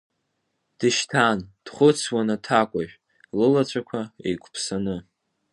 [0.77, 2.95] Дышьҭан, дхәыцуан аҭакәажә,
[3.37, 4.97] лылацәақәа еиқәԥсаны.